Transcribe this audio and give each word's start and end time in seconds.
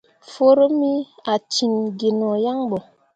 Forummi 0.31 0.93
ah 1.33 1.41
ciŋ 1.53 1.73
gi 1.97 2.09
no 2.19 2.29
yaŋ 2.43 2.59
ɓo. 2.69 2.77